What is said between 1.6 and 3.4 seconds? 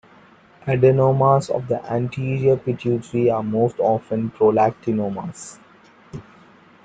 the anterior pituitary